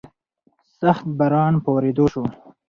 سخت 0.79 1.05
باران 1.17 1.53
په 1.63 1.69
ورېدو 1.75 2.05
شو. 2.13 2.23